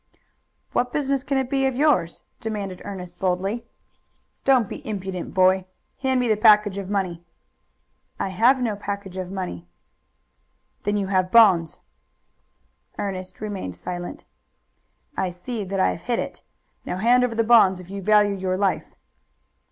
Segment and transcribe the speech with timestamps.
[0.71, 3.65] "What business can it be of yours?" demanded Ernest boldly.
[4.43, 5.65] "Don't be impudent, boy!
[5.99, 7.23] Hand me the package of money."
[8.19, 9.67] "I have no package of money."
[10.85, 11.81] "Then you have bonds."
[12.97, 14.23] Ernest remained silent.
[15.15, 16.41] "I see that I have hit it.
[16.83, 18.95] Now hand over the bonds, if you value your life."